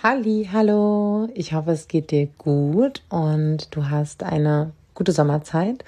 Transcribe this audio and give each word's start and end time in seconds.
Halli, 0.00 0.48
hallo. 0.52 1.28
Ich 1.34 1.54
hoffe, 1.54 1.72
es 1.72 1.88
geht 1.88 2.12
dir 2.12 2.28
gut 2.38 3.02
und 3.08 3.74
du 3.74 3.90
hast 3.90 4.22
eine 4.22 4.70
gute 4.94 5.10
Sommerzeit. 5.10 5.84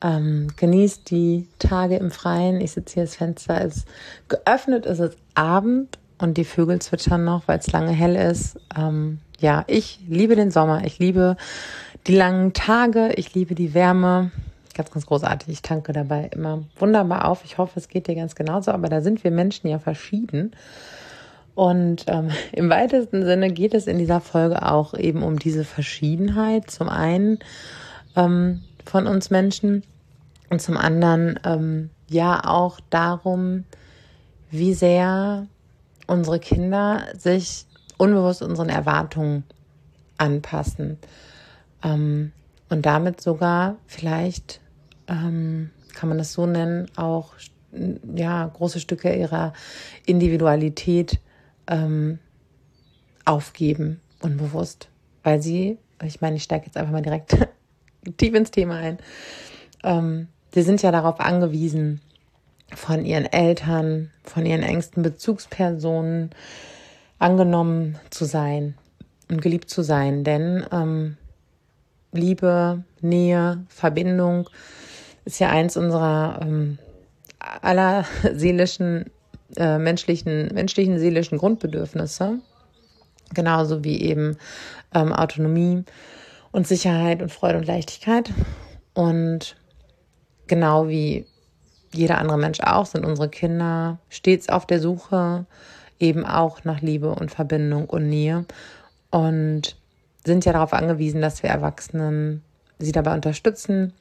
Ähm, 0.00 0.52
genieß 0.56 1.02
die 1.02 1.48
Tage 1.58 1.96
im 1.96 2.12
Freien. 2.12 2.60
Ich 2.60 2.70
sitze 2.70 2.94
hier, 2.94 3.02
das 3.02 3.16
Fenster 3.16 3.60
ist 3.60 3.88
geöffnet, 4.28 4.86
es 4.86 5.00
ist 5.00 5.18
Abend 5.34 5.98
und 6.18 6.38
die 6.38 6.44
Vögel 6.44 6.78
zwitschern 6.80 7.24
noch, 7.24 7.48
weil 7.48 7.58
es 7.58 7.72
lange 7.72 7.90
hell 7.90 8.14
ist. 8.14 8.56
Ähm, 8.78 9.18
ja, 9.40 9.64
ich 9.66 9.98
liebe 10.08 10.36
den 10.36 10.52
Sommer. 10.52 10.84
Ich 10.84 11.00
liebe 11.00 11.36
die 12.06 12.14
langen 12.14 12.52
Tage. 12.52 13.14
Ich 13.16 13.34
liebe 13.34 13.56
die 13.56 13.74
Wärme. 13.74 14.30
Ganz, 14.74 14.92
ganz 14.92 15.06
großartig. 15.06 15.48
Ich 15.48 15.62
tanke 15.62 15.92
dabei 15.92 16.30
immer 16.32 16.62
wunderbar 16.76 17.24
auf. 17.24 17.44
Ich 17.44 17.58
hoffe, 17.58 17.80
es 17.80 17.88
geht 17.88 18.06
dir 18.06 18.14
ganz 18.14 18.36
genauso. 18.36 18.70
Aber 18.70 18.88
da 18.88 19.00
sind 19.00 19.24
wir 19.24 19.32
Menschen 19.32 19.66
ja 19.66 19.80
verschieden. 19.80 20.52
Und 21.54 22.04
ähm, 22.08 22.30
im 22.52 22.70
weitesten 22.70 23.24
Sinne 23.24 23.52
geht 23.52 23.74
es 23.74 23.86
in 23.86 23.98
dieser 23.98 24.20
Folge 24.20 24.70
auch 24.70 24.94
eben 24.94 25.22
um 25.22 25.38
diese 25.38 25.64
Verschiedenheit. 25.64 26.70
Zum 26.70 26.88
einen 26.88 27.38
ähm, 28.16 28.62
von 28.84 29.06
uns 29.06 29.30
Menschen 29.30 29.82
und 30.50 30.60
zum 30.60 30.76
anderen 30.76 31.38
ähm, 31.44 31.90
ja 32.08 32.44
auch 32.44 32.80
darum, 32.90 33.64
wie 34.50 34.74
sehr 34.74 35.46
unsere 36.06 36.38
Kinder 36.38 37.06
sich 37.16 37.66
unbewusst 37.96 38.42
unseren 38.42 38.68
Erwartungen 38.68 39.44
anpassen 40.18 40.98
ähm, 41.82 42.32
und 42.68 42.86
damit 42.86 43.20
sogar 43.20 43.76
vielleicht 43.86 44.60
ähm, 45.08 45.70
kann 45.94 46.08
man 46.08 46.18
das 46.18 46.32
so 46.32 46.46
nennen 46.46 46.86
auch 46.96 47.32
ja 48.14 48.46
große 48.46 48.80
Stücke 48.80 49.14
ihrer 49.14 49.52
Individualität 50.06 51.18
ähm, 51.66 52.18
aufgeben, 53.24 54.00
unbewusst. 54.20 54.88
Weil 55.22 55.42
sie, 55.42 55.78
ich 56.02 56.20
meine, 56.20 56.36
ich 56.36 56.42
steige 56.42 56.66
jetzt 56.66 56.76
einfach 56.76 56.92
mal 56.92 57.02
direkt 57.02 57.36
tief 58.16 58.34
ins 58.34 58.50
Thema 58.50 58.76
ein, 58.76 58.98
ähm, 59.82 60.28
sie 60.52 60.62
sind 60.62 60.82
ja 60.82 60.90
darauf 60.92 61.20
angewiesen, 61.20 62.00
von 62.74 63.04
ihren 63.04 63.26
Eltern, 63.26 64.10
von 64.24 64.46
ihren 64.46 64.62
engsten 64.62 65.02
Bezugspersonen 65.02 66.30
angenommen 67.18 67.98
zu 68.10 68.24
sein 68.24 68.74
und 69.30 69.42
geliebt 69.42 69.70
zu 69.70 69.82
sein. 69.82 70.24
Denn 70.24 70.64
ähm, 70.72 71.16
Liebe, 72.12 72.84
Nähe, 73.00 73.64
Verbindung 73.68 74.48
ist 75.24 75.40
ja 75.40 75.50
eins 75.50 75.76
unserer 75.76 76.40
ähm, 76.42 76.78
aller 77.38 78.04
seelischen 78.32 79.10
äh, 79.56 79.78
menschlichen, 79.78 80.48
menschlichen 80.54 80.98
seelischen 80.98 81.38
Grundbedürfnisse, 81.38 82.40
genauso 83.32 83.84
wie 83.84 84.00
eben 84.02 84.36
ähm, 84.94 85.12
Autonomie 85.12 85.84
und 86.52 86.66
Sicherheit 86.66 87.22
und 87.22 87.32
Freude 87.32 87.58
und 87.58 87.66
Leichtigkeit. 87.66 88.30
Und 88.94 89.56
genau 90.46 90.88
wie 90.88 91.26
jeder 91.92 92.18
andere 92.18 92.38
Mensch 92.38 92.60
auch, 92.60 92.86
sind 92.86 93.04
unsere 93.04 93.28
Kinder 93.28 93.98
stets 94.08 94.48
auf 94.48 94.66
der 94.66 94.80
Suche 94.80 95.46
eben 96.00 96.26
auch 96.26 96.64
nach 96.64 96.80
Liebe 96.80 97.14
und 97.14 97.30
Verbindung 97.30 97.88
und 97.88 98.08
Nähe 98.08 98.44
und 99.10 99.76
sind 100.24 100.44
ja 100.44 100.52
darauf 100.52 100.72
angewiesen, 100.72 101.20
dass 101.20 101.42
wir 101.42 101.50
Erwachsenen 101.50 102.42
sie 102.78 102.92
dabei 102.92 103.14
unterstützen, 103.14 103.92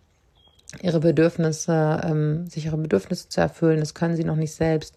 ihre 0.81 0.99
Bedürfnisse, 0.99 2.02
ähm, 2.03 2.47
sich 2.47 2.66
ihre 2.66 2.77
Bedürfnisse 2.77 3.29
zu 3.29 3.41
erfüllen. 3.41 3.79
Das 3.79 3.93
können 3.93 4.16
sie 4.16 4.23
noch 4.23 4.35
nicht 4.35 4.53
selbst. 4.53 4.95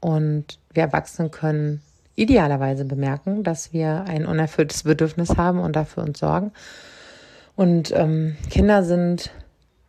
Und 0.00 0.58
wir 0.72 0.84
Erwachsenen 0.84 1.30
können 1.30 1.82
idealerweise 2.16 2.84
bemerken, 2.84 3.44
dass 3.44 3.72
wir 3.72 4.04
ein 4.06 4.26
unerfülltes 4.26 4.82
Bedürfnis 4.82 5.36
haben 5.36 5.58
und 5.58 5.76
dafür 5.76 6.02
uns 6.02 6.18
sorgen. 6.18 6.52
Und 7.56 7.92
ähm, 7.94 8.36
Kinder 8.48 8.84
sind 8.84 9.30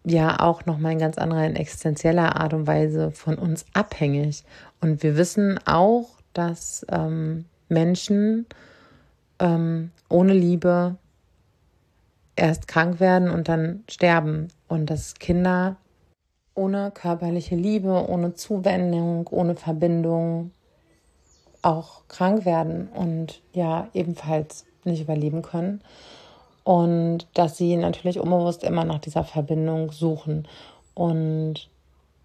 ja 0.03 0.39
auch 0.39 0.65
nochmal 0.65 0.93
in 0.93 0.99
ganz 0.99 1.17
anderer, 1.17 1.45
in 1.45 1.55
existenzieller 1.55 2.35
Art 2.37 2.53
und 2.53 2.67
Weise 2.67 3.11
von 3.11 3.35
uns 3.35 3.65
abhängig. 3.73 4.43
Und 4.79 5.03
wir 5.03 5.15
wissen 5.15 5.59
auch, 5.65 6.09
dass 6.33 6.85
ähm, 6.89 7.45
Menschen 7.69 8.45
ähm, 9.39 9.91
ohne 10.09 10.33
Liebe 10.33 10.95
erst 12.35 12.67
krank 12.67 12.99
werden 12.99 13.29
und 13.29 13.49
dann 13.49 13.83
sterben 13.89 14.49
und 14.67 14.89
dass 14.89 15.15
Kinder 15.15 15.77
ohne 16.55 16.91
körperliche 16.91 17.55
Liebe, 17.55 18.07
ohne 18.09 18.33
Zuwendung, 18.33 19.27
ohne 19.29 19.55
Verbindung 19.55 20.51
auch 21.61 22.01
krank 22.07 22.45
werden 22.45 22.87
und 22.89 23.41
ja 23.53 23.87
ebenfalls 23.93 24.65
nicht 24.83 25.01
überleben 25.01 25.41
können. 25.41 25.81
Und 26.63 27.27
dass 27.33 27.57
sie 27.57 27.75
natürlich 27.75 28.19
unbewusst 28.19 28.63
immer 28.63 28.85
nach 28.85 28.99
dieser 28.99 29.23
Verbindung 29.23 29.91
suchen 29.91 30.47
und 30.93 31.69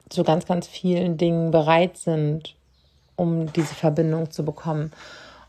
zu 0.08 0.24
ganz, 0.24 0.46
ganz 0.46 0.66
vielen 0.66 1.16
Dingen 1.16 1.50
bereit 1.50 1.96
sind, 1.96 2.54
um 3.16 3.52
diese 3.52 3.74
Verbindung 3.74 4.30
zu 4.30 4.44
bekommen. 4.44 4.92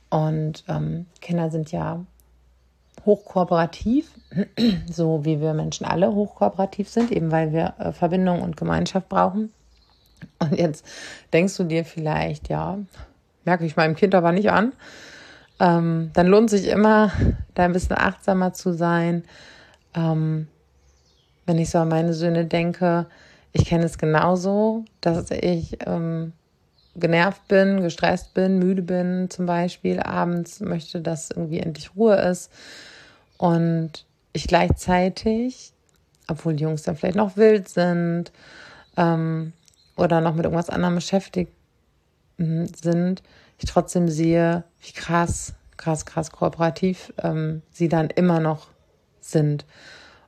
Und 0.10 0.64
ähm, 0.70 1.06
Kinder 1.22 1.50
sind 1.52 1.72
ja 1.72 2.06
hochkooperativ, 3.08 4.12
so 4.92 5.26
wie 5.26 5.42
wir 5.42 5.54
Menschen 5.56 5.86
alle 5.88 6.14
hochkooperativ 6.14 6.88
sind, 6.88 7.12
eben 7.12 7.32
weil 7.32 7.52
wir 7.52 7.74
äh, 7.80 7.92
Verbindung 7.92 8.44
und 8.44 8.58
Gemeinschaft 8.58 9.10
brauchen. 9.10 9.52
Und 10.40 10.56
jetzt 10.56 10.86
denkst 11.34 11.58
du 11.58 11.64
dir 11.64 11.86
vielleicht, 11.86 12.50
ja, 12.50 12.78
merke 13.46 13.66
ich 13.66 13.76
meinem 13.76 13.96
Kind 13.96 14.14
aber 14.14 14.32
nicht 14.32 14.52
an. 14.52 14.74
Ähm, 15.60 16.12
dann 16.14 16.28
lohnt 16.28 16.52
sich 16.52 16.68
immer, 16.68 17.12
da 17.56 17.64
ein 17.66 17.74
bisschen 17.74 17.98
achtsamer 17.98 18.54
zu 18.54 18.74
sein. 18.74 19.24
Ähm, 19.96 20.48
wenn 21.48 21.58
ich 21.58 21.72
so 21.72 21.80
an 21.80 21.88
meine 21.88 22.14
Söhne 22.14 22.46
denke, 22.46 23.08
ich 23.54 23.66
kenne 23.66 23.86
es 23.86 23.98
genauso, 23.98 24.86
dass 25.02 25.32
ich 25.32 25.78
ähm, 25.88 26.34
genervt 26.96 27.48
bin, 27.48 27.82
gestresst 27.82 28.34
bin, 28.34 28.60
müde 28.60 28.82
bin 28.82 29.30
zum 29.30 29.46
Beispiel 29.46 30.00
abends, 30.00 30.60
möchte, 30.60 31.02
dass 31.02 31.32
irgendwie 31.32 31.60
endlich 31.60 31.96
Ruhe 31.96 32.16
ist 32.16 32.52
und 33.38 34.06
ich 34.34 34.48
gleichzeitig, 34.48 35.74
obwohl 36.28 36.56
die 36.56 36.64
Jungs 36.64 36.84
dann 36.84 36.96
vielleicht 36.96 37.16
noch 37.16 37.38
wild 37.38 37.70
sind 37.70 38.32
ähm, 38.98 39.54
oder 39.96 40.22
noch 40.22 40.36
mit 40.36 40.46
irgendwas 40.46 40.70
anderem 40.70 40.96
beschäftigt 40.96 41.52
hm, 42.38 42.68
sind, 42.68 43.24
ich 43.60 43.70
trotzdem 43.70 44.08
sehe, 44.08 44.64
wie 44.82 44.92
krass, 44.92 45.54
krass, 45.78 46.06
krass 46.06 46.32
kooperativ 46.32 47.14
ähm, 47.24 47.62
sie 47.72 47.90
dann 47.90 48.10
immer 48.10 48.40
noch 48.40 48.68
sind. 49.20 49.66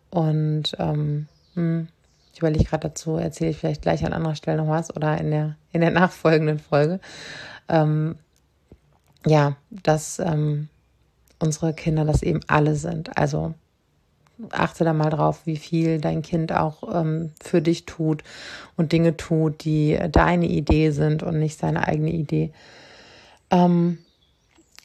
Und 0.10 0.76
ähm, 0.80 1.28
hm, 1.54 1.88
ich 2.34 2.40
überlege 2.40 2.66
gerade 2.66 2.88
dazu, 2.90 3.18
erzähle 3.18 3.52
ich 3.52 3.58
vielleicht 3.58 3.82
gleich 3.82 4.06
an 4.06 4.14
anderer 4.14 4.36
Stelle 4.36 4.58
noch 4.58 4.70
was 4.70 4.96
oder 4.96 5.18
in 5.20 5.30
der, 5.30 5.56
in 5.72 5.82
der 5.82 5.92
nachfolgenden 5.92 6.60
Folge. 6.60 7.00
Ähm, 7.68 8.18
ja, 9.26 9.58
dass 9.70 10.20
ähm, 10.20 10.70
unsere 11.40 11.74
Kinder 11.74 12.06
das 12.06 12.22
eben 12.22 12.42
alle 12.48 12.76
sind. 12.76 13.18
Also 13.18 13.54
achte 14.52 14.84
da 14.84 14.94
mal 14.94 15.10
drauf, 15.10 15.42
wie 15.46 15.58
viel 15.58 16.00
dein 16.00 16.22
Kind 16.22 16.54
auch 16.54 16.84
ähm, 16.94 17.32
für 17.42 17.62
dich 17.62 17.86
tut 17.86 18.24
und 18.78 18.92
Dinge 18.92 19.18
tut, 19.18 19.64
die 19.64 20.00
deine 20.12 20.48
Idee 20.48 20.92
sind 20.92 21.24
und 21.24 21.40
nicht 21.40 21.60
seine 21.60 21.88
eigene 21.88 22.12
Idee. 22.12 22.52
Ähm, 23.52 24.00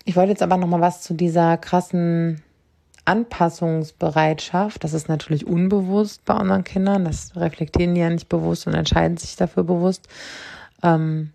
ich 0.04 0.16
wollte 0.16 0.30
jetzt 0.30 0.42
aber 0.42 0.56
noch 0.56 0.66
mal 0.66 0.80
was 0.80 1.02
zu 1.02 1.14
dieser 1.14 1.56
krassen 1.56 2.42
Anpassungsbereitschaft. 3.04 4.82
Das 4.82 4.92
ist 4.92 5.08
natürlich 5.08 5.46
unbewusst 5.46 6.24
bei 6.24 6.34
unseren 6.34 6.64
Kindern. 6.64 7.04
Das 7.04 7.36
reflektieren 7.36 7.94
die 7.94 8.00
ja 8.00 8.10
nicht 8.10 8.28
bewusst 8.28 8.66
und 8.66 8.74
entscheiden 8.74 9.16
sich 9.16 9.36
dafür 9.36 9.64
bewusst. 9.64 10.08
Ähm, 10.82 11.30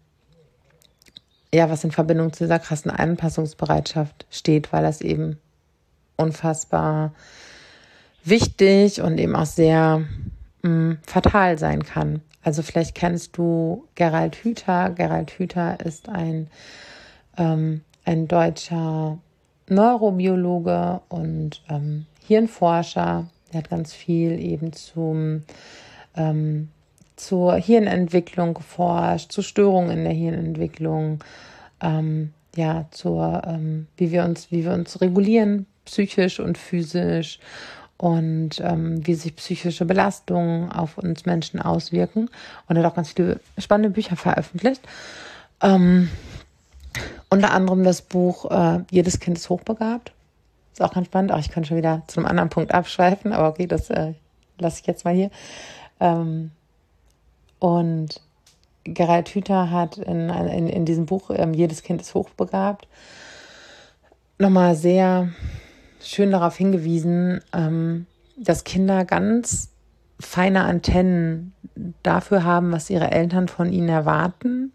ja, 1.54 1.70
was 1.70 1.84
in 1.84 1.92
Verbindung 1.92 2.34
zu 2.34 2.44
dieser 2.44 2.60
krassen 2.60 2.92
Anpassungsbereitschaft 2.92 4.26
steht, 4.30 4.72
weil 4.72 4.84
das 4.84 5.02
eben 5.02 5.38
unfassbar 6.16 7.14
wichtig 8.24 9.02
und 9.02 9.18
eben 9.18 9.36
auch 9.36 9.46
sehr 9.46 10.04
mh, 10.62 10.70
mm, 10.70 10.98
fatal 11.06 11.58
sein 11.58 11.84
kann. 11.84 12.22
Also 12.44 12.62
vielleicht 12.62 12.96
kennst 12.96 13.38
du 13.38 13.88
Gerald 13.96 14.36
Hüther. 14.36 14.92
Gerald 14.92 15.32
Hüther 15.32 15.80
ist 15.84 16.10
ein, 16.10 16.48
ähm, 17.38 17.82
ein 18.06 18.28
deutscher 18.28 19.18
Neurobiologe 19.68 21.02
und 21.10 21.62
ähm, 21.70 22.06
Hirnforscher. 22.26 23.30
Er 23.52 23.58
hat 23.58 23.70
ganz 23.70 23.94
viel 23.94 24.40
eben 24.40 24.74
zum 24.74 25.44
ähm, 26.16 26.70
zur 27.20 27.56
Hirnentwicklung 27.56 28.54
geforscht, 28.54 29.32
zu 29.32 29.42
Störungen 29.42 29.92
in 29.92 30.04
der 30.06 30.14
Hirnentwicklung, 30.14 31.24
ähm, 31.82 32.34
ja, 32.56 32.86
zur, 32.92 33.42
ähm, 33.46 33.88
wie 33.98 34.12
wir 34.12 34.24
uns, 34.24 34.52
wie 34.52 34.64
wir 34.64 34.72
uns 34.72 35.02
regulieren, 35.02 35.66
psychisch 35.86 36.40
und 36.40 36.58
physisch 36.58 37.40
und 37.98 38.62
ähm, 38.62 39.06
wie 39.06 39.14
sich 39.16 39.36
psychische 39.36 39.86
Belastungen 39.86 40.72
auf 40.72 40.98
uns 40.98 41.26
Menschen 41.26 41.62
auswirken. 41.62 42.30
Und 42.68 42.78
er 42.78 42.84
hat 42.84 42.92
auch 42.92 42.96
ganz 42.96 43.12
viele 43.12 43.40
spannende 43.58 43.90
Bücher 43.90 44.16
veröffentlicht. 44.16 44.82
Ähm, 45.62 46.10
Unter 47.30 47.52
anderem 47.52 47.84
das 47.84 48.02
Buch 48.02 48.50
äh, 48.50 48.80
Jedes 48.90 49.20
Kind 49.20 49.38
ist 49.38 49.50
hochbegabt. 49.50 50.14
Ist 50.72 50.82
auch 50.82 50.94
ganz 50.94 51.08
spannend. 51.08 51.32
Auch 51.32 51.40
ich 51.40 51.52
kann 51.52 51.66
schon 51.66 51.78
wieder 51.78 52.02
zu 52.08 52.20
einem 52.20 52.28
anderen 52.28 52.50
Punkt 52.50 52.74
abschweifen, 52.74 53.34
aber 53.34 53.50
okay, 53.50 53.68
das 53.68 53.90
äh, 53.90 54.14
lasse 54.58 54.80
ich 54.82 54.88
jetzt 54.88 55.04
mal 55.06 55.14
hier. 55.14 55.30
Ähm, 56.00 56.52
und 57.60 58.22
Gerald 58.86 59.30
Hüther 59.30 59.70
hat 59.70 59.98
in, 59.98 60.30
in, 60.30 60.68
in 60.68 60.86
diesem 60.86 61.06
Buch 61.06 61.30
ähm, 61.34 61.54
Jedes 61.54 61.84
Kind 61.84 62.02
ist 62.02 62.14
hochbegabt 62.16 62.88
nochmal 64.40 64.76
sehr 64.76 65.30
schön 66.02 66.32
darauf 66.32 66.56
hingewiesen, 66.56 67.42
ähm, 67.54 68.08
dass 68.38 68.64
Kinder 68.64 69.06
ganz 69.06 69.70
feine 70.20 70.64
Antennen 70.64 71.54
dafür 72.04 72.44
haben, 72.44 72.72
was 72.72 72.90
ihre 72.90 73.12
Eltern 73.12 73.48
von 73.48 73.72
ihnen 73.72 73.90
erwarten, 73.90 74.74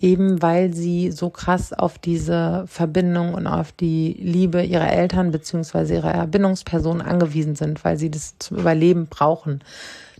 eben 0.00 0.42
weil 0.42 0.72
sie 0.74 1.12
so 1.12 1.30
krass 1.30 1.72
auf 1.72 1.98
diese 1.98 2.64
Verbindung 2.66 3.34
und 3.34 3.46
auf 3.46 3.72
die 3.72 4.14
Liebe 4.18 4.62
ihrer 4.62 4.90
Eltern 4.90 5.30
beziehungsweise 5.30 5.94
ihrer 5.94 6.12
Erbindungsperson 6.12 7.00
angewiesen 7.00 7.54
sind, 7.54 7.84
weil 7.84 7.98
sie 7.98 8.10
das 8.10 8.38
zum 8.38 8.58
Überleben 8.58 9.06
brauchen. 9.06 9.60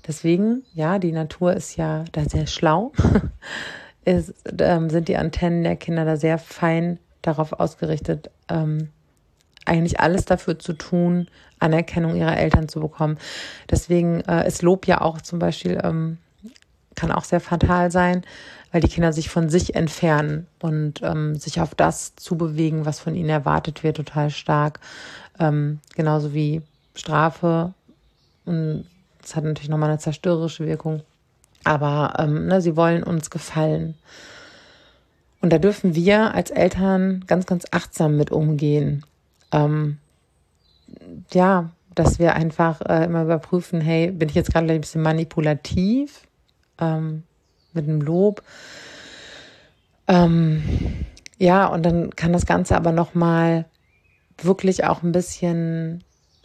Deswegen, 0.06 0.64
ja, 0.74 0.98
die 0.98 1.12
Natur 1.12 1.54
ist 1.54 1.76
ja 1.76 2.04
da 2.12 2.24
sehr 2.24 2.46
schlau, 2.46 2.92
ist, 4.04 4.34
ähm, 4.58 4.90
sind 4.90 5.08
die 5.08 5.16
Antennen 5.16 5.64
der 5.64 5.76
Kinder 5.76 6.04
da 6.04 6.16
sehr 6.16 6.38
fein 6.38 6.98
darauf 7.22 7.52
ausgerichtet, 7.54 8.30
ähm, 8.48 8.90
eigentlich 9.64 10.00
alles 10.00 10.26
dafür 10.26 10.58
zu 10.58 10.74
tun, 10.74 11.28
Anerkennung 11.58 12.16
ihrer 12.16 12.36
Eltern 12.36 12.68
zu 12.68 12.80
bekommen. 12.80 13.18
Deswegen 13.70 14.20
äh, 14.22 14.46
ist 14.46 14.62
Lob 14.62 14.86
ja 14.86 15.00
auch 15.00 15.22
zum 15.22 15.38
Beispiel, 15.38 15.80
ähm, 15.82 16.18
kann 16.94 17.10
auch 17.10 17.24
sehr 17.24 17.40
fatal 17.40 17.90
sein, 17.90 18.22
weil 18.70 18.80
die 18.80 18.88
Kinder 18.88 19.12
sich 19.12 19.30
von 19.30 19.48
sich 19.48 19.74
entfernen 19.74 20.46
und 20.60 21.00
ähm, 21.02 21.36
sich 21.36 21.60
auf 21.60 21.74
das 21.74 22.14
zu 22.16 22.36
bewegen, 22.36 22.84
was 22.84 23.00
von 23.00 23.14
ihnen 23.14 23.30
erwartet 23.30 23.82
wird, 23.82 23.96
total 23.96 24.30
stark. 24.30 24.80
Ähm, 25.38 25.80
genauso 25.96 26.34
wie 26.34 26.60
Strafe. 26.94 27.72
Und 28.44 28.84
das 29.24 29.36
hat 29.36 29.44
natürlich 29.44 29.70
nochmal 29.70 29.90
eine 29.90 29.98
zerstörerische 29.98 30.66
Wirkung. 30.66 31.02
Aber 31.64 32.14
ähm, 32.18 32.46
ne, 32.46 32.60
sie 32.60 32.76
wollen 32.76 33.02
uns 33.02 33.30
gefallen. 33.30 33.94
Und 35.40 35.52
da 35.52 35.58
dürfen 35.58 35.94
wir 35.94 36.34
als 36.34 36.50
Eltern 36.50 37.24
ganz, 37.26 37.46
ganz 37.46 37.64
achtsam 37.70 38.16
mit 38.16 38.30
umgehen. 38.30 39.04
Ähm, 39.50 39.98
ja, 41.32 41.70
dass 41.94 42.18
wir 42.18 42.34
einfach 42.34 42.80
äh, 42.82 43.04
immer 43.04 43.22
überprüfen, 43.22 43.80
hey, 43.80 44.10
bin 44.10 44.28
ich 44.28 44.34
jetzt 44.34 44.52
gerade 44.52 44.70
ein 44.70 44.80
bisschen 44.80 45.02
manipulativ 45.02 46.26
ähm, 46.78 47.22
mit 47.72 47.88
einem 47.88 48.00
Lob? 48.00 48.42
Ähm, 50.06 50.62
ja, 51.38 51.66
und 51.66 51.82
dann 51.82 52.10
kann 52.10 52.32
das 52.32 52.46
Ganze 52.46 52.76
aber 52.76 52.92
nochmal 52.92 53.64
wirklich 54.38 54.84
auch 54.84 55.02
ein 55.02 55.12
bisschen 55.12 56.02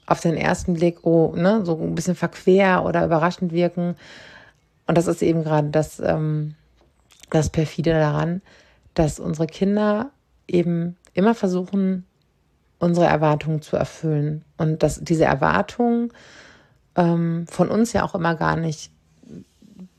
auf 0.10 0.22
den 0.22 0.36
ersten 0.36 0.74
Blick, 0.74 1.06
oh, 1.06 1.34
ne, 1.36 1.62
so 1.64 1.80
ein 1.80 1.94
bisschen 1.94 2.16
verquer 2.16 2.84
oder 2.84 3.06
überraschend 3.06 3.52
wirken. 3.52 3.96
Und 4.88 4.98
das 4.98 5.06
ist 5.06 5.22
eben 5.22 5.44
gerade 5.44 5.70
das, 5.70 6.00
ähm, 6.00 6.56
das 7.30 7.50
perfide 7.50 7.92
daran, 7.92 8.42
dass 8.96 9.20
unsere 9.20 9.46
Kinder 9.46 10.10
eben 10.48 10.98
immer 11.14 11.36
versuchen, 11.36 12.06
unsere 12.80 13.06
Erwartungen 13.06 13.62
zu 13.62 13.78
erfüllen 13.78 14.44
und 14.58 14.82
dass 14.82 15.00
diese 15.00 15.26
Erwartungen 15.26 16.12
ähm, 16.96 17.46
von 17.48 17.70
uns 17.70 17.94
ja 17.94 18.04
auch 18.04 18.16
immer 18.16 18.34
gar 18.34 18.56
nicht 18.56 18.92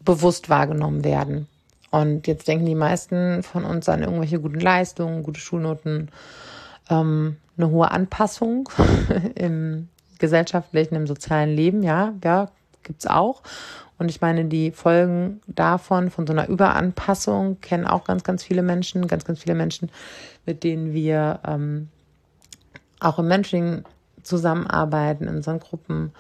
bewusst 0.04 0.48
wahrgenommen 0.48 1.04
werden. 1.04 1.46
Und 1.90 2.26
jetzt 2.26 2.48
denken 2.48 2.66
die 2.66 2.74
meisten 2.74 3.44
von 3.44 3.64
uns 3.64 3.88
an 3.88 4.02
irgendwelche 4.02 4.40
guten 4.40 4.60
Leistungen, 4.60 5.22
gute 5.22 5.40
Schulnoten, 5.40 6.10
ähm, 6.88 7.36
eine 7.56 7.70
hohe 7.70 7.92
Anpassung 7.92 8.68
im 9.36 9.88
gesellschaftlichen, 10.20 10.94
im 10.94 11.06
sozialen 11.06 11.50
Leben, 11.50 11.82
ja, 11.82 12.14
ja, 12.22 12.48
gibt's 12.82 13.06
auch. 13.06 13.42
Und 13.98 14.08
ich 14.08 14.20
meine, 14.20 14.46
die 14.46 14.70
Folgen 14.70 15.42
davon, 15.46 16.10
von 16.10 16.26
so 16.26 16.32
einer 16.32 16.48
Überanpassung, 16.48 17.60
kennen 17.60 17.86
auch 17.86 18.04
ganz, 18.04 18.24
ganz 18.24 18.42
viele 18.42 18.62
Menschen, 18.62 19.06
ganz, 19.06 19.24
ganz 19.24 19.40
viele 19.40 19.54
Menschen, 19.54 19.90
mit 20.46 20.64
denen 20.64 20.94
wir 20.94 21.40
ähm, 21.46 21.88
auch 22.98 23.18
im 23.18 23.28
Mentoring 23.28 23.84
zusammenarbeiten, 24.22 25.26
in 25.26 25.36
unseren 25.36 25.60
Gruppen, 25.60 26.12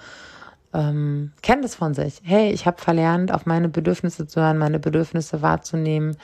ähm, 0.74 1.32
kennen 1.42 1.62
das 1.62 1.74
von 1.74 1.94
sich. 1.94 2.20
Hey, 2.22 2.52
ich 2.52 2.66
habe 2.66 2.80
verlernt, 2.80 3.32
auf 3.32 3.46
meine 3.46 3.68
Bedürfnisse 3.68 4.26
zu 4.26 4.40
hören, 4.40 4.58
meine 4.58 4.78
Bedürfnisse 4.78 5.42
wahrzunehmen, 5.42 6.16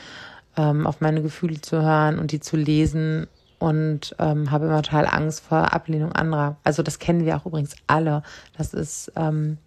ähm, 0.57 0.87
auf 0.87 1.01
meine 1.01 1.23
Gefühle 1.23 1.61
zu 1.61 1.83
hören 1.83 2.19
und 2.19 2.33
die 2.33 2.41
zu 2.41 2.57
lesen 2.57 3.29
und 3.59 4.15
ähm, 4.19 4.51
habe 4.51 4.67
immer 4.67 4.83
total 4.83 5.07
Angst 5.07 5.41
vor 5.41 5.73
Ablehnung 5.73 6.13
anderer. 6.13 6.57
Also 6.65 6.83
das 6.83 6.99
kennen 6.99 7.25
wir 7.25 7.37
auch 7.37 7.47
übrigens 7.47 7.75
alle. 7.87 8.23
Das 8.57 8.75
ist 8.75 9.13
ähm, 9.17 9.59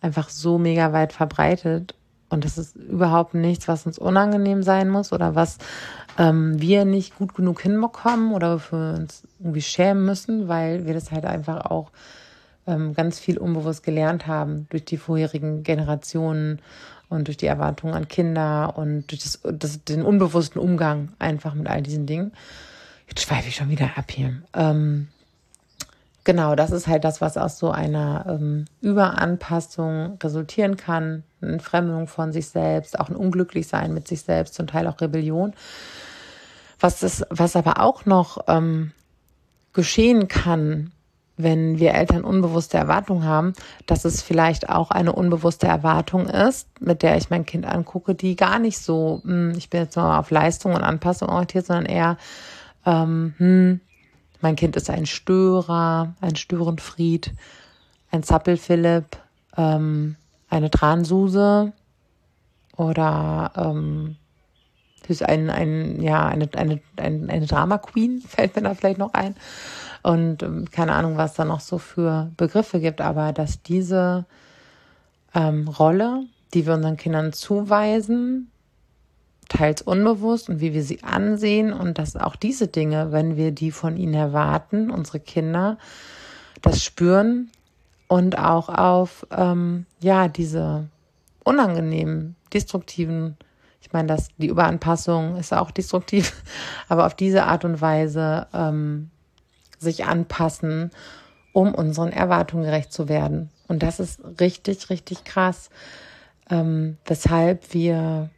einfach 0.00 0.28
so 0.28 0.58
mega 0.58 0.92
weit 0.92 1.12
verbreitet. 1.12 1.94
Und 2.28 2.44
das 2.44 2.58
ist 2.58 2.74
überhaupt 2.74 3.34
nichts, 3.34 3.68
was 3.68 3.86
uns 3.86 3.98
unangenehm 3.98 4.62
sein 4.62 4.88
muss 4.88 5.12
oder 5.12 5.34
was 5.36 5.58
ähm, 6.18 6.60
wir 6.60 6.84
nicht 6.84 7.16
gut 7.16 7.34
genug 7.34 7.60
hinbekommen 7.60 8.32
oder 8.32 8.54
wofür 8.54 8.94
wir 8.94 8.98
uns 8.98 9.22
irgendwie 9.38 9.62
schämen 9.62 10.04
müssen, 10.04 10.48
weil 10.48 10.86
wir 10.86 10.94
das 10.94 11.12
halt 11.12 11.24
einfach 11.24 11.66
auch 11.66 11.92
ähm, 12.66 12.94
ganz 12.94 13.20
viel 13.20 13.38
unbewusst 13.38 13.84
gelernt 13.84 14.26
haben 14.26 14.66
durch 14.70 14.84
die 14.84 14.96
vorherigen 14.96 15.62
Generationen 15.62 16.60
und 17.08 17.28
durch 17.28 17.36
die 17.36 17.46
Erwartungen 17.46 17.94
an 17.94 18.08
Kinder 18.08 18.74
und 18.76 19.10
durch 19.10 19.22
das, 19.22 19.40
das, 19.52 19.84
den 19.84 20.02
unbewussten 20.02 20.60
Umgang 20.60 21.12
einfach 21.20 21.54
mit 21.54 21.68
all 21.68 21.82
diesen 21.82 22.06
Dingen. 22.06 22.32
Jetzt 23.08 23.22
schweife 23.22 23.48
ich 23.48 23.56
schon 23.56 23.70
wieder 23.70 23.96
ab 23.96 24.10
hier. 24.10 24.42
Ähm, 24.54 25.08
Genau, 26.26 26.56
das 26.56 26.72
ist 26.72 26.88
halt 26.88 27.04
das, 27.04 27.20
was 27.20 27.36
aus 27.36 27.56
so 27.56 27.70
einer 27.70 28.26
ähm, 28.28 28.64
Überanpassung 28.80 30.18
resultieren 30.20 30.76
kann. 30.76 31.22
Eine 31.40 31.52
Entfremdung 31.52 32.08
von 32.08 32.32
sich 32.32 32.48
selbst, 32.48 32.98
auch 32.98 33.08
ein 33.08 33.14
Unglücklichsein 33.14 33.94
mit 33.94 34.08
sich 34.08 34.22
selbst, 34.22 34.54
zum 34.54 34.66
Teil 34.66 34.88
auch 34.88 35.00
Rebellion. 35.00 35.52
Was, 36.80 36.98
das, 36.98 37.24
was 37.30 37.54
aber 37.54 37.80
auch 37.80 38.06
noch 38.06 38.38
ähm, 38.48 38.90
geschehen 39.72 40.26
kann, 40.26 40.90
wenn 41.36 41.78
wir 41.78 41.94
Eltern 41.94 42.24
unbewusste 42.24 42.76
Erwartungen 42.76 43.22
haben, 43.22 43.52
dass 43.86 44.04
es 44.04 44.20
vielleicht 44.20 44.68
auch 44.68 44.90
eine 44.90 45.12
unbewusste 45.12 45.68
Erwartung 45.68 46.28
ist, 46.28 46.66
mit 46.80 47.04
der 47.04 47.16
ich 47.18 47.30
mein 47.30 47.46
Kind 47.46 47.66
angucke, 47.66 48.16
die 48.16 48.34
gar 48.34 48.58
nicht 48.58 48.78
so, 48.78 49.22
hm, 49.24 49.52
ich 49.56 49.70
bin 49.70 49.82
jetzt 49.82 49.94
mal 49.94 50.18
auf 50.18 50.32
Leistung 50.32 50.74
und 50.74 50.82
Anpassung 50.82 51.28
orientiert, 51.28 51.66
sondern 51.66 51.86
eher, 51.86 52.16
ähm, 52.86 53.34
hm, 53.36 53.80
mein 54.40 54.56
Kind 54.56 54.76
ist 54.76 54.88
ein 54.88 55.06
Störer, 55.06 56.14
ein 56.20 56.36
Störenfried, 56.36 57.32
ein 58.10 58.22
Zappelphilipp, 58.22 59.16
ähm, 59.56 60.16
eine 60.48 60.70
Transuse 60.70 61.72
oder 62.76 63.52
ähm, 63.56 64.16
ist 65.08 65.22
ein, 65.22 65.50
ein, 65.50 66.02
ja, 66.02 66.26
eine, 66.26 66.48
eine, 66.56 66.80
eine, 66.96 67.28
eine 67.28 67.46
Drama 67.46 67.78
Queen, 67.78 68.20
fällt 68.26 68.56
mir 68.56 68.62
da 68.62 68.74
vielleicht 68.74 68.98
noch 68.98 69.14
ein. 69.14 69.34
Und 70.02 70.42
ähm, 70.42 70.70
keine 70.70 70.92
Ahnung, 70.92 71.16
was 71.16 71.34
da 71.34 71.44
noch 71.44 71.60
so 71.60 71.78
für 71.78 72.30
Begriffe 72.36 72.80
gibt, 72.80 73.00
aber 73.00 73.32
dass 73.32 73.62
diese 73.62 74.24
ähm, 75.34 75.68
Rolle, 75.68 76.24
die 76.54 76.66
wir 76.66 76.74
unseren 76.74 76.96
Kindern 76.96 77.32
zuweisen, 77.32 78.50
teils 79.48 79.82
unbewusst 79.82 80.48
und 80.48 80.60
wie 80.60 80.74
wir 80.74 80.82
sie 80.82 81.02
ansehen 81.02 81.72
und 81.72 81.98
dass 81.98 82.16
auch 82.16 82.36
diese 82.36 82.68
Dinge, 82.68 83.12
wenn 83.12 83.36
wir 83.36 83.52
die 83.52 83.70
von 83.70 83.96
ihnen 83.96 84.14
erwarten, 84.14 84.90
unsere 84.90 85.20
Kinder, 85.20 85.78
das 86.62 86.82
spüren 86.82 87.50
und 88.08 88.38
auch 88.38 88.68
auf 88.68 89.26
ähm, 89.30 89.86
ja 90.00 90.28
diese 90.28 90.88
unangenehmen, 91.44 92.36
destruktiven, 92.52 93.36
ich 93.80 93.92
meine, 93.92 94.08
dass 94.08 94.28
die 94.36 94.48
Überanpassung 94.48 95.36
ist 95.36 95.52
auch 95.52 95.70
destruktiv, 95.70 96.32
aber 96.88 97.06
auf 97.06 97.14
diese 97.14 97.44
Art 97.44 97.64
und 97.64 97.80
Weise 97.80 98.48
ähm, 98.52 99.10
sich 99.78 100.06
anpassen, 100.06 100.90
um 101.52 101.74
unseren 101.74 102.10
Erwartungen 102.10 102.64
gerecht 102.64 102.92
zu 102.92 103.08
werden. 103.08 103.50
Und 103.68 103.82
das 103.82 104.00
ist 104.00 104.20
richtig, 104.40 104.90
richtig 104.90 105.24
krass, 105.24 105.70
ähm, 106.50 106.96
weshalb 107.04 107.74
wir 107.74 108.30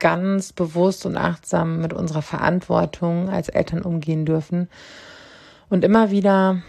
ganz 0.00 0.52
bewusst 0.52 1.06
und 1.06 1.16
achtsam 1.16 1.80
mit 1.80 1.92
unserer 1.92 2.22
Verantwortung 2.22 3.28
als 3.28 3.48
Eltern 3.48 3.82
umgehen 3.82 4.24
dürfen 4.24 4.68
und 5.68 5.84
immer 5.84 6.10
wieder 6.10 6.62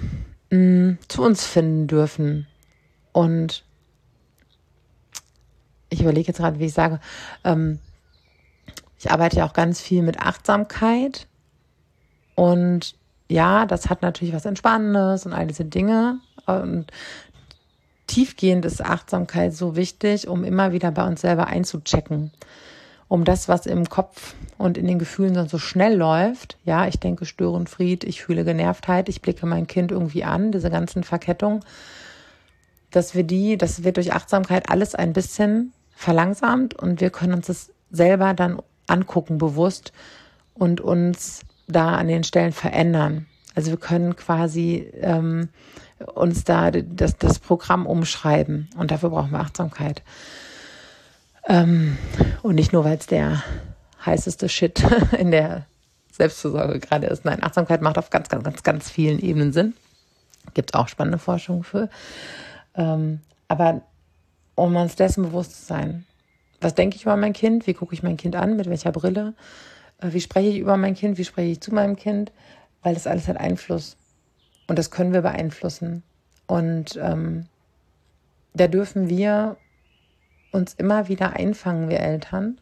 mh, 0.50 0.58
mm, 0.58 0.98
zu 1.08 1.24
uns 1.24 1.46
finden 1.46 1.88
dürfen. 1.88 2.48
Und 3.12 3.63
ich 5.89 6.01
überlege 6.01 6.27
jetzt 6.27 6.38
gerade, 6.38 6.60
wie 6.60 6.65
ich 6.65 6.74
sage, 6.74 7.00
ähm, 7.44 7.80
ich 8.98 9.12
arbeite 9.12 9.38
ja 9.38 9.46
auch 9.46 9.53
ganz 9.53 9.82
viel 9.82 10.01
mit 10.01 10.20
Achtsamkeit 10.20 11.27
und 12.36 12.96
ja, 13.27 13.65
das 13.65 13.89
hat 13.89 14.01
natürlich 14.01 14.34
was 14.34 14.46
Entspannendes 14.46 15.25
und 15.25 15.34
all 15.34 15.48
diese 15.48 15.65
Dinge. 15.65 16.20
Und 16.46 16.88
tiefgehend 18.08 18.65
ist 18.65 18.84
Achtsamkeit 18.84 19.53
so 19.53 19.75
wichtig, 19.75 20.27
um 20.27 20.44
immer 20.44 20.72
wieder 20.72 20.92
bei 20.92 21.06
uns 21.06 21.22
selber 21.22 21.48
einzuchecken 21.48 22.32
um 23.13 23.25
das, 23.25 23.48
was 23.48 23.67
im 23.67 23.88
Kopf 23.88 24.34
und 24.58 24.75
in 24.75 24.88
den 24.88 24.98
Gefühlen 24.98 25.36
dann 25.36 25.48
so 25.48 25.60
schnell 25.60 25.96
läuft. 25.96 26.58
Ja, 26.65 26.88
ich 26.88 27.00
denke 27.00 27.25
Störenfried, 27.25 28.03
ich 28.05 28.24
fühle 28.24 28.43
Genervtheit, 28.43 29.08
ich 29.08 29.22
blicke 29.22 29.46
mein 29.46 29.67
Kind 29.67 29.91
irgendwie 29.91 30.24
an, 30.24 30.51
diese 30.51 30.72
ganzen 30.72 31.03
Verkettungen, 31.03 31.60
dass 32.89 33.13
wir 33.13 33.24
die, 33.24 33.55
das 33.55 33.84
wird 33.84 33.98
durch 33.98 34.13
Achtsamkeit 34.13 34.72
alles 34.72 34.96
ein 34.96 35.13
bisschen 35.13 35.74
verlangsamt 35.91 36.74
und 36.74 37.01
wir 37.01 37.12
können 37.12 37.36
uns 37.36 37.46
das 37.46 37.70
selber 37.91 38.34
dann 38.34 38.60
angucken, 38.88 39.38
bewusst 39.38 39.93
und 40.55 40.82
uns 40.82 41.41
da 41.67 41.93
an 41.93 42.08
den 42.08 42.24
Stellen 42.24 42.51
verändern. 42.51 43.27
Also 43.53 43.70
wir 43.70 43.77
können 43.77 44.15
quasi 44.15 44.91
ähm, 45.01 45.50
uns 46.15 46.46
da 46.46 46.72
das, 46.72 47.15
das 47.20 47.38
Programm 47.38 47.86
umschreiben 47.86 48.70
und 48.75 48.89
dafür 48.89 49.12
brauchen 49.12 49.34
wir 49.34 49.39
Achtsamkeit. 49.39 50.01
Ähm, 51.48 51.98
und 52.42 52.56
nicht 52.56 52.74
nur, 52.74 52.84
weil 52.84 52.98
es 52.98 53.08
der 53.08 53.44
heißeste 54.06 54.50
Shit 54.50 54.84
in 55.18 55.32
der 55.32 55.66
Selbstversorge 56.12 56.80
gerade 56.80 57.08
ist. 57.08 57.26
Nein, 57.26 57.44
Achtsamkeit 57.44 57.82
macht 57.82 57.98
auf 57.98 58.10
ganz, 58.10 58.30
ganz, 58.30 58.44
ganz, 58.44 58.64
ganz 58.64 58.90
vielen 58.90 59.20
Ebenen 59.20 59.52
Sinn. 59.52 59.74
Gibt 60.54 60.76
auch 60.76 60.88
spannende 60.88 61.18
Forschung 61.18 61.64
für. 61.64 61.90
Ähm, 62.76 63.22
aber 63.48 63.82
um 64.56 64.76
uns 64.76 64.96
dessen 64.96 65.24
bewusst 65.24 65.60
zu 65.60 65.66
sein, 65.66 66.06
was 66.62 66.76
denke 66.76 66.96
ich 66.96 67.04
über 67.04 67.18
mein 67.18 67.34
Kind? 67.34 67.68
Wie 67.68 67.74
gucke 67.74 67.94
ich 67.94 68.04
mein 68.04 68.18
Kind 68.18 68.36
an? 68.36 68.56
Mit 68.56 68.70
welcher 68.70 68.92
Brille? 68.92 69.34
Äh, 70.00 70.14
wie 70.14 70.22
spreche 70.22 70.50
ich 70.50 70.58
über 70.58 70.78
mein 70.78 70.96
Kind? 70.96 71.18
Wie 71.18 71.26
spreche 71.26 71.52
ich 71.52 71.62
zu 71.62 71.74
meinem 71.74 71.96
Kind? 71.96 72.32
Weil 72.84 72.94
das 72.94 73.08
alles 73.08 73.28
hat 73.28 73.38
Einfluss. 73.38 73.98
Und 74.68 74.78
das 74.78 74.92
können 74.92 75.14
wir 75.14 75.22
beeinflussen. 75.22 76.04
Und 76.48 76.98
ähm, 77.02 77.48
da 78.54 78.68
dürfen 78.68 79.10
wir 79.10 79.58
uns 80.54 80.74
immer 80.76 81.08
wieder 81.10 81.34
einfangen, 81.34 81.90
wir 81.90 82.00
Eltern, 82.00 82.60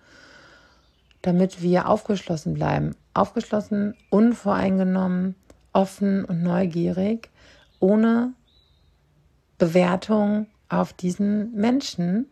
damit 1.22 1.62
wir 1.62 1.88
aufgeschlossen 1.88 2.54
bleiben. 2.56 2.96
Aufgeschlossen, 3.14 3.96
unvoreingenommen, 4.10 5.36
offen 5.74 6.26
und 6.26 6.42
neugierig, 6.42 7.30
ohne 7.80 8.34
Bewertung 9.58 10.48
auf 10.70 10.94
diesen 10.94 11.54
Menschen 11.54 12.32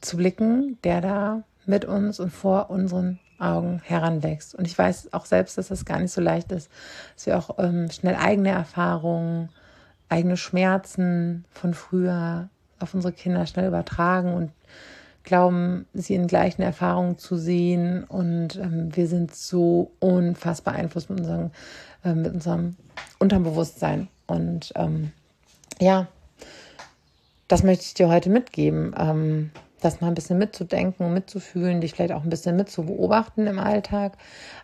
zu 0.00 0.18
blicken, 0.18 0.78
der 0.84 1.00
da 1.00 1.42
mit 1.66 1.84
uns 1.84 2.20
und 2.20 2.30
vor 2.30 2.70
unseren 2.70 3.18
Augen 3.38 3.80
heranwächst. 3.82 4.54
Und 4.54 4.66
ich 4.66 4.78
weiß 4.78 5.12
auch 5.12 5.24
selbst, 5.24 5.58
dass 5.58 5.68
das 5.68 5.84
gar 5.84 5.98
nicht 5.98 6.12
so 6.12 6.20
leicht 6.20 6.52
ist, 6.52 6.70
dass 7.14 7.26
wir 7.26 7.38
auch 7.38 7.58
ähm, 7.58 7.90
schnell 7.90 8.14
eigene 8.14 8.50
Erfahrungen, 8.50 9.48
eigene 10.08 10.36
Schmerzen 10.36 11.44
von 11.50 11.74
früher 11.74 12.48
auf 12.80 12.94
unsere 12.94 13.12
Kinder 13.12 13.46
schnell 13.46 13.68
übertragen 13.68 14.34
und 14.34 14.50
glauben, 15.24 15.86
sie 15.94 16.14
in 16.14 16.26
gleichen 16.26 16.62
Erfahrungen 16.62 17.18
zu 17.18 17.36
sehen. 17.36 18.04
Und 18.04 18.56
ähm, 18.56 18.94
wir 18.94 19.08
sind 19.08 19.34
so 19.34 19.92
unfassbar 20.00 20.74
beeinflusst 20.74 21.10
mit 21.10 21.20
unserem, 21.20 21.50
äh, 22.04 22.14
mit 22.14 22.32
unserem 22.32 22.76
Unterbewusstsein. 23.18 24.08
Und 24.26 24.72
ähm, 24.76 25.12
ja, 25.80 26.08
das 27.48 27.62
möchte 27.62 27.84
ich 27.84 27.94
dir 27.94 28.08
heute 28.08 28.30
mitgeben. 28.30 28.94
Ähm, 28.98 29.50
das 29.80 30.00
mal 30.00 30.08
ein 30.08 30.14
bisschen 30.14 30.38
mitzudenken, 30.38 31.12
mitzufühlen, 31.12 31.80
dich 31.80 31.92
vielleicht 31.92 32.12
auch 32.12 32.22
ein 32.22 32.30
bisschen 32.30 32.56
mitzubeobachten 32.56 33.46
im 33.46 33.58
Alltag. 33.58 34.16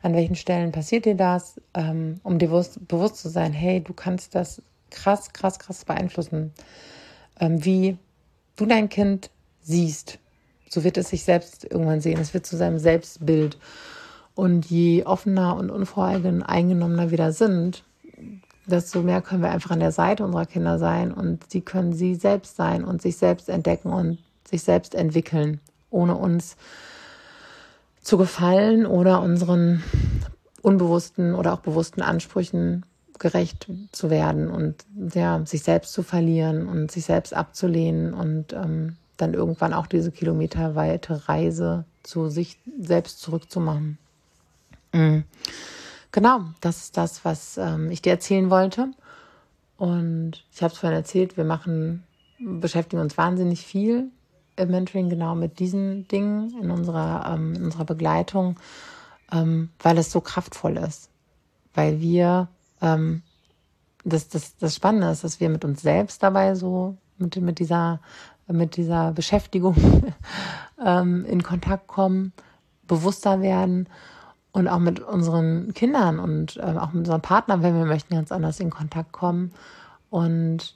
An 0.02 0.14
welchen 0.14 0.34
Stellen 0.34 0.72
passiert 0.72 1.04
dir 1.04 1.14
das, 1.14 1.60
ähm, 1.74 2.20
um 2.22 2.38
dir 2.38 2.48
bewusst, 2.48 2.88
bewusst 2.88 3.18
zu 3.18 3.28
sein, 3.28 3.52
hey, 3.52 3.82
du 3.82 3.92
kannst 3.92 4.34
das 4.34 4.62
krass, 4.90 5.32
krass, 5.32 5.58
krass 5.58 5.84
beeinflussen. 5.84 6.52
Ähm, 7.40 7.64
wie 7.64 7.98
du 8.56 8.66
dein 8.66 8.88
Kind 8.88 9.30
siehst, 9.62 10.18
so 10.68 10.84
wird 10.84 10.96
es 10.96 11.08
sich 11.08 11.24
selbst 11.24 11.64
irgendwann 11.64 12.00
sehen. 12.00 12.20
Es 12.20 12.32
wird 12.32 12.46
zu 12.46 12.56
seinem 12.56 12.78
Selbstbild. 12.78 13.58
Und 14.36 14.66
je 14.66 15.04
offener 15.04 15.56
und 15.56 15.70
unvoreingenommener 15.70 17.10
wir 17.10 17.18
da 17.18 17.32
sind, 17.32 17.82
desto 18.66 19.02
mehr 19.02 19.20
können 19.20 19.42
wir 19.42 19.50
einfach 19.50 19.72
an 19.72 19.80
der 19.80 19.92
Seite 19.92 20.24
unserer 20.24 20.46
Kinder 20.46 20.78
sein 20.78 21.12
und 21.12 21.50
sie 21.50 21.60
können 21.60 21.92
sie 21.92 22.14
selbst 22.14 22.56
sein 22.56 22.84
und 22.84 23.02
sich 23.02 23.16
selbst 23.16 23.48
entdecken 23.48 23.92
und 23.92 24.18
sich 24.48 24.62
selbst 24.62 24.94
entwickeln, 24.94 25.60
ohne 25.90 26.14
uns 26.14 26.56
zu 28.00 28.16
gefallen 28.16 28.86
oder 28.86 29.20
unseren 29.20 29.82
unbewussten 30.62 31.34
oder 31.34 31.52
auch 31.52 31.60
bewussten 31.60 32.00
Ansprüchen 32.00 32.84
gerecht 33.20 33.68
zu 33.92 34.10
werden 34.10 34.50
und 34.50 34.84
ja, 35.14 35.44
sich 35.46 35.62
selbst 35.62 35.92
zu 35.92 36.02
verlieren 36.02 36.66
und 36.66 36.90
sich 36.90 37.04
selbst 37.04 37.32
abzulehnen 37.32 38.12
und 38.12 38.52
ähm, 38.52 38.96
dann 39.16 39.34
irgendwann 39.34 39.74
auch 39.74 39.86
diese 39.86 40.10
kilometerweite 40.10 41.28
Reise 41.28 41.84
zu 42.02 42.30
sich 42.30 42.58
selbst 42.80 43.20
zurückzumachen. 43.20 43.98
Mhm. 44.92 45.24
Genau, 46.12 46.40
das 46.60 46.78
ist 46.84 46.96
das, 46.96 47.24
was 47.24 47.56
ähm, 47.58 47.90
ich 47.90 48.02
dir 48.02 48.10
erzählen 48.10 48.50
wollte. 48.50 48.88
Und 49.76 50.44
ich 50.52 50.62
habe 50.62 50.72
es 50.72 50.78
vorhin 50.78 50.98
erzählt, 50.98 51.36
wir 51.36 51.44
machen, 51.44 52.02
beschäftigen 52.38 53.00
uns 53.00 53.16
wahnsinnig 53.16 53.64
viel 53.64 54.10
im 54.56 54.70
Mentoring 54.70 55.08
genau 55.08 55.34
mit 55.34 55.58
diesen 55.58 56.08
Dingen 56.08 56.54
in 56.60 56.70
unserer, 56.70 57.32
ähm, 57.32 57.54
in 57.54 57.64
unserer 57.64 57.84
Begleitung, 57.84 58.58
ähm, 59.32 59.70
weil 59.78 59.98
es 59.98 60.10
so 60.10 60.20
kraftvoll 60.20 60.76
ist. 60.76 61.10
Weil 61.74 62.00
wir, 62.00 62.48
ähm, 62.80 63.22
das, 64.04 64.28
das, 64.28 64.56
das 64.56 64.74
Spannende 64.74 65.10
ist, 65.10 65.24
dass 65.24 65.40
wir 65.40 65.48
mit 65.48 65.64
uns 65.64 65.82
selbst 65.82 66.22
dabei 66.22 66.54
so, 66.54 66.96
mit, 67.18 67.36
mit 67.36 67.58
dieser, 67.58 68.00
mit 68.46 68.76
dieser 68.76 69.12
Beschäftigung 69.12 69.76
ähm, 70.84 71.24
in 71.26 71.42
Kontakt 71.42 71.86
kommen, 71.86 72.32
bewusster 72.86 73.40
werden 73.40 73.88
und 74.52 74.68
auch 74.68 74.78
mit 74.78 75.00
unseren 75.00 75.74
Kindern 75.74 76.18
und 76.18 76.56
äh, 76.56 76.60
auch 76.62 76.88
mit 76.88 77.00
unseren 77.00 77.20
Partnern, 77.20 77.62
wenn 77.62 77.76
wir 77.76 77.84
möchten, 77.84 78.14
ganz 78.14 78.32
anders 78.32 78.58
in 78.58 78.70
Kontakt 78.70 79.12
kommen. 79.12 79.52
Und 80.08 80.74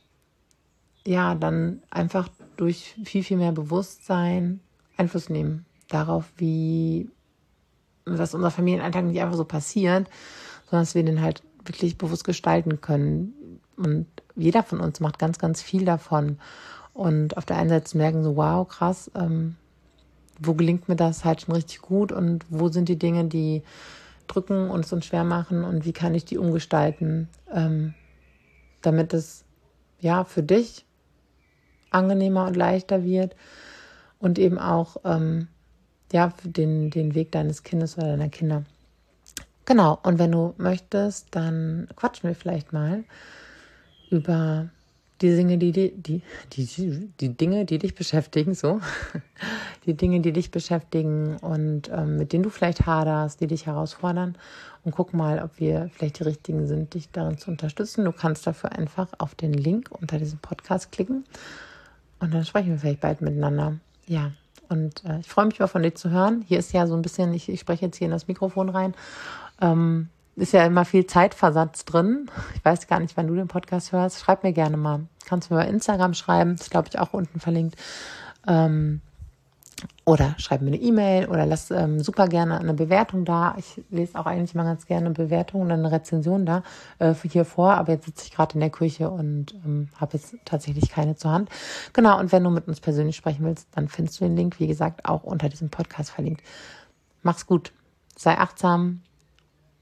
ja, 1.06 1.34
dann 1.34 1.82
einfach 1.90 2.28
durch 2.56 2.94
viel, 3.04 3.24
viel 3.24 3.36
mehr 3.36 3.52
Bewusstsein 3.52 4.60
Einfluss 4.96 5.28
nehmen 5.28 5.66
darauf, 5.88 6.30
wie, 6.36 7.10
dass 8.04 8.34
unser 8.34 8.50
Familienalltag 8.50 9.04
nicht 9.04 9.20
einfach 9.20 9.36
so 9.36 9.44
passiert, 9.44 10.08
sondern 10.64 10.82
dass 10.82 10.94
wir 10.94 11.04
den 11.04 11.20
halt 11.20 11.42
wirklich 11.64 11.98
bewusst 11.98 12.24
gestalten 12.24 12.80
können. 12.80 13.60
Und 13.76 14.06
jeder 14.36 14.62
von 14.62 14.80
uns 14.80 15.00
macht 15.00 15.18
ganz, 15.18 15.38
ganz 15.38 15.62
viel 15.62 15.84
davon. 15.84 16.38
Und 16.92 17.36
auf 17.36 17.44
der 17.44 17.56
einen 17.56 17.70
Seite 17.70 17.96
merken 17.96 18.22
so, 18.22 18.36
wow, 18.36 18.66
krass, 18.68 19.10
ähm, 19.14 19.56
wo 20.38 20.54
gelingt 20.54 20.88
mir 20.88 20.96
das 20.96 21.24
halt 21.24 21.42
schon 21.42 21.54
richtig 21.54 21.80
gut 21.80 22.12
und 22.12 22.44
wo 22.48 22.68
sind 22.68 22.88
die 22.88 22.98
Dinge, 22.98 23.24
die 23.24 23.62
drücken 24.26 24.70
und 24.70 24.84
es 24.84 24.92
uns 24.92 25.06
schwer 25.06 25.24
machen 25.24 25.64
und 25.64 25.84
wie 25.84 25.92
kann 25.92 26.14
ich 26.14 26.24
die 26.24 26.38
umgestalten, 26.38 27.28
ähm, 27.52 27.94
damit 28.80 29.12
es 29.12 29.44
ja 30.00 30.24
für 30.24 30.42
dich 30.42 30.84
angenehmer 31.90 32.46
und 32.46 32.56
leichter 32.56 33.04
wird 33.04 33.36
und 34.18 34.38
eben 34.38 34.58
auch 34.58 34.96
ähm, 35.04 35.48
ja, 36.12 36.32
den, 36.44 36.90
den 36.90 37.14
Weg 37.14 37.32
deines 37.32 37.62
Kindes 37.62 37.96
oder 37.96 38.08
deiner 38.08 38.28
Kinder. 38.28 38.64
Genau, 39.66 39.98
und 40.02 40.18
wenn 40.18 40.32
du 40.32 40.54
möchtest, 40.58 41.28
dann 41.30 41.88
quatschen 41.96 42.28
wir 42.28 42.34
vielleicht 42.34 42.72
mal 42.72 43.04
über 44.10 44.68
die 45.20 45.34
Dinge, 45.34 45.58
die, 45.58 45.72
die, 45.72 45.92
die, 45.96 46.22
die, 46.52 47.08
die 47.20 47.28
Dinge, 47.30 47.64
die 47.64 47.78
dich 47.78 47.94
beschäftigen, 47.94 48.54
so, 48.54 48.80
die 49.86 49.94
Dinge, 49.94 50.20
die 50.20 50.32
dich 50.32 50.50
beschäftigen 50.50 51.36
und 51.38 51.88
ähm, 51.90 52.16
mit 52.18 52.32
denen 52.32 52.42
du 52.42 52.50
vielleicht 52.50 52.84
haderst, 52.84 53.40
die 53.40 53.46
dich 53.46 53.66
herausfordern 53.66 54.36
und 54.84 54.94
guck 54.94 55.14
mal, 55.14 55.42
ob 55.42 55.58
wir 55.58 55.88
vielleicht 55.94 56.18
die 56.18 56.24
richtigen 56.24 56.66
sind, 56.66 56.94
dich 56.94 57.10
darin 57.10 57.38
zu 57.38 57.50
unterstützen. 57.50 58.04
Du 58.04 58.12
kannst 58.12 58.46
dafür 58.46 58.72
einfach 58.72 59.08
auf 59.18 59.34
den 59.34 59.54
Link 59.54 59.88
unter 59.90 60.18
diesem 60.18 60.40
Podcast 60.40 60.92
klicken 60.92 61.24
und 62.18 62.34
dann 62.34 62.44
sprechen 62.44 62.70
wir 62.70 62.78
vielleicht 62.78 63.00
bald 63.00 63.20
miteinander. 63.20 63.78
Ja, 64.06 64.32
und 64.68 65.04
äh, 65.04 65.20
ich 65.20 65.28
freue 65.28 65.46
mich 65.46 65.58
mal 65.58 65.68
von 65.68 65.82
dir 65.82 65.94
zu 65.94 66.10
hören. 66.10 66.44
Hier 66.46 66.58
ist 66.58 66.72
ja 66.72 66.86
so 66.86 66.94
ein 66.94 67.02
bisschen, 67.02 67.32
ich, 67.32 67.48
ich 67.48 67.60
spreche 67.60 67.86
jetzt 67.86 67.96
hier 67.96 68.06
in 68.06 68.10
das 68.10 68.28
Mikrofon 68.28 68.68
rein. 68.68 68.94
Ähm, 69.60 70.08
ist 70.36 70.52
ja 70.52 70.64
immer 70.64 70.84
viel 70.84 71.06
Zeitversatz 71.06 71.84
drin. 71.84 72.30
Ich 72.54 72.64
weiß 72.64 72.88
gar 72.88 73.00
nicht, 73.00 73.16
wann 73.16 73.28
du 73.28 73.34
den 73.34 73.48
Podcast 73.48 73.92
hörst. 73.92 74.20
Schreib 74.20 74.42
mir 74.42 74.52
gerne 74.52 74.76
mal. 74.76 75.06
Kannst 75.26 75.48
du 75.48 75.54
mir 75.54 75.60
bei 75.60 75.68
Instagram 75.68 76.14
schreiben. 76.14 76.56
Das 76.56 76.70
glaube 76.70 76.88
ich 76.88 76.98
auch 76.98 77.12
unten 77.12 77.38
verlinkt. 77.38 77.76
Ähm, 78.48 79.00
oder 80.04 80.34
schreib 80.38 80.60
mir 80.60 80.68
eine 80.68 80.80
E-Mail 80.80 81.26
oder 81.26 81.46
lass 81.46 81.70
ähm, 81.70 82.00
super 82.00 82.28
gerne 82.28 82.58
eine 82.58 82.74
Bewertung 82.74 83.24
da. 83.24 83.54
Ich 83.58 83.82
lese 83.90 84.18
auch 84.18 84.26
eigentlich 84.26 84.54
mal 84.54 84.64
ganz 84.64 84.86
gerne 84.86 85.06
eine 85.06 85.14
Bewertung 85.14 85.62
oder 85.62 85.74
eine 85.74 85.90
Rezension 85.90 86.46
da 86.46 86.62
äh, 86.98 87.14
hier 87.14 87.44
vor, 87.44 87.72
aber 87.72 87.92
jetzt 87.92 88.06
sitze 88.06 88.24
ich 88.26 88.32
gerade 88.32 88.54
in 88.54 88.60
der 88.60 88.70
Küche 88.70 89.10
und 89.10 89.54
ähm, 89.64 89.88
habe 89.96 90.16
jetzt 90.16 90.36
tatsächlich 90.44 90.90
keine 90.90 91.16
zur 91.16 91.32
Hand. 91.32 91.48
Genau, 91.92 92.18
und 92.18 92.32
wenn 92.32 92.44
du 92.44 92.50
mit 92.50 92.68
uns 92.68 92.80
persönlich 92.80 93.16
sprechen 93.16 93.44
willst, 93.44 93.68
dann 93.72 93.88
findest 93.88 94.20
du 94.20 94.24
den 94.24 94.36
Link, 94.36 94.60
wie 94.60 94.66
gesagt, 94.66 95.06
auch 95.06 95.24
unter 95.24 95.48
diesem 95.48 95.70
Podcast 95.70 96.10
verlinkt. 96.10 96.42
Mach's 97.22 97.46
gut, 97.46 97.72
sei 98.16 98.36
achtsam 98.36 99.00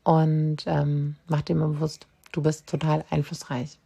und 0.05 0.59
ähm, 0.67 1.17
mach 1.29 1.43
dir 1.43 1.55
mal 1.55 1.69
bewusst, 1.69 2.07
du 2.33 2.43
bist 2.43 2.67
total 2.67 3.05
einflussreich. 3.11 3.79